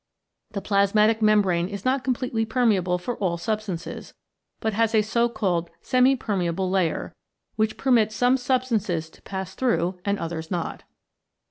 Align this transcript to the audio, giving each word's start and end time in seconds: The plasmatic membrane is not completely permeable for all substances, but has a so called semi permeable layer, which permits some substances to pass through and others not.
The 0.53 0.63
plasmatic 0.63 1.21
membrane 1.21 1.67
is 1.67 1.85
not 1.85 2.03
completely 2.03 2.43
permeable 2.43 2.97
for 2.97 3.17
all 3.19 3.37
substances, 3.37 4.15
but 4.59 4.73
has 4.73 4.95
a 4.95 5.03
so 5.03 5.29
called 5.29 5.69
semi 5.83 6.15
permeable 6.15 6.71
layer, 6.71 7.13
which 7.55 7.77
permits 7.77 8.15
some 8.15 8.35
substances 8.35 9.11
to 9.11 9.21
pass 9.21 9.53
through 9.53 9.99
and 10.03 10.17
others 10.17 10.49
not. 10.49 10.81